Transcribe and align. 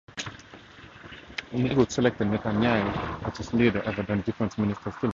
Likud 1.53 1.91
selected 1.91 2.25
Netanyahu 2.27 3.21
as 3.31 3.39
its 3.39 3.53
leader, 3.53 3.83
over 3.87 4.01
then-Defense 4.01 4.57
Minister 4.57 4.85
Silvan 4.85 4.99
Shalom. 4.99 5.09